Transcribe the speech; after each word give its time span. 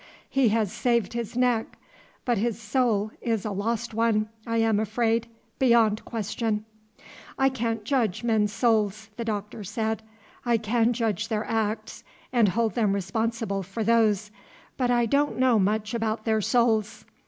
He 0.27 0.47
has 0.49 0.73
saved 0.73 1.13
his 1.13 1.37
neck, 1.37 1.77
but 2.25 2.39
his 2.39 2.59
soul 2.59 3.11
is 3.21 3.45
a 3.45 3.51
lost 3.51 3.93
one, 3.93 4.29
I 4.47 4.57
am 4.57 4.79
afraid, 4.79 5.27
beyond 5.59 6.03
question." 6.05 6.65
"I 7.37 7.49
can't 7.49 7.83
judge 7.83 8.23
men's 8.23 8.51
souls," 8.51 9.11
the 9.17 9.23
Doctor 9.25 9.63
said. 9.63 10.01
"I 10.43 10.57
can 10.57 10.91
judge 10.93 11.27
their 11.27 11.45
acts, 11.45 12.03
and 12.33 12.49
hold 12.49 12.73
them 12.73 12.93
responsible 12.93 13.61
for 13.61 13.83
those, 13.83 14.31
but 14.75 14.89
I 14.89 15.05
don't 15.05 15.37
know 15.37 15.59
much 15.59 15.93
about 15.93 16.25
their 16.25 16.41
souls. 16.41 17.05